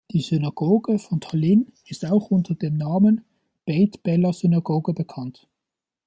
Die 0.09 0.21
Synagoge 0.21 0.97
von 0.97 1.21
Tallinn 1.21 1.73
ist 1.85 2.05
auch 2.07 2.31
unter 2.31 2.55
dem 2.55 2.75
Namen 2.75 3.23
"Beit 3.67 4.01
Bella 4.01 4.33
Synagoge" 4.33 4.95
bekannt. 4.95 5.47